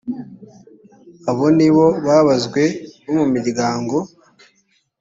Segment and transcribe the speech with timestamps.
[1.29, 2.63] abo ni bo babazwe
[3.03, 3.97] bo mu miryango